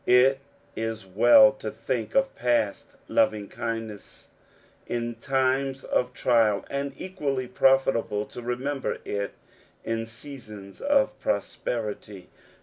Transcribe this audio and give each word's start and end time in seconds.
It 0.07 0.39
is 0.75 1.05
well 1.05 1.51
to 1.51 1.69
twnk 1.69 2.15
of 2.15 2.35
past 2.35 2.95
lovingkindness 3.07 4.29
in 4.87 5.13
times 5.13 5.83
of 5.83 6.11
trial, 6.15 6.65
and 6.71 6.91
equally 6.97 7.45
profitable 7.47 8.25
to 8.25 8.41
remember 8.41 8.97
it 9.05 9.35
in 9.83 10.07
seasons 10.07 10.81
of 10.81 11.19
prosperity. 11.19 12.29